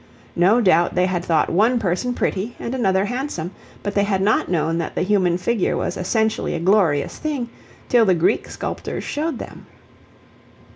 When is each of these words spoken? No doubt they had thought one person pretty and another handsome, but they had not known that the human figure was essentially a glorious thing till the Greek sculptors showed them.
No 0.35 0.61
doubt 0.61 0.95
they 0.95 1.05
had 1.05 1.23
thought 1.23 1.51
one 1.51 1.77
person 1.77 2.15
pretty 2.15 2.55
and 2.57 2.73
another 2.73 3.05
handsome, 3.05 3.51
but 3.83 3.93
they 3.93 4.01
had 4.03 4.19
not 4.19 4.49
known 4.49 4.79
that 4.79 4.95
the 4.95 5.03
human 5.03 5.37
figure 5.37 5.77
was 5.77 5.95
essentially 5.95 6.55
a 6.55 6.59
glorious 6.59 7.19
thing 7.19 7.51
till 7.87 8.05
the 8.05 8.15
Greek 8.15 8.49
sculptors 8.49 9.03
showed 9.03 9.37
them. 9.37 9.67